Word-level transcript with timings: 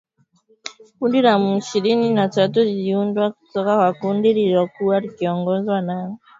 Kundi 0.97 1.17
la 1.21 1.33
M 1.41 1.47
ishirini 1.57 2.09
na 2.13 2.29
tatu 2.29 2.63
liliundwa 2.63 3.31
kutoka 3.31 3.75
kwa 3.77 3.93
kundi 3.93 4.33
lililokuwa 4.33 4.99
likiongozwa 4.99 5.81
na 5.81 6.17